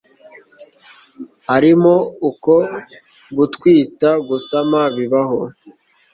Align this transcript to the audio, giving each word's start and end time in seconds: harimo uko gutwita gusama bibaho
harimo 1.49 1.93
uko 2.29 2.53
gutwita 3.37 4.09
gusama 4.27 4.79
bibaho 4.95 5.41